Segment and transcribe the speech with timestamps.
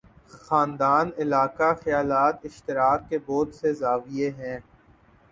[0.41, 4.57] خاندان، علاقہ، خیالات اشتراک کے بہت سے زاویے ہیں۔